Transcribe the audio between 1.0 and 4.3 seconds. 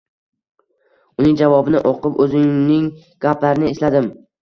Uning javobini o`qib, o`zining gaplarini esladim